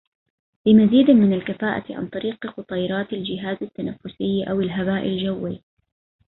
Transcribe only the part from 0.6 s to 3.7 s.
بمزيد من الكفاءة عن طريق قُطيرات الجهاز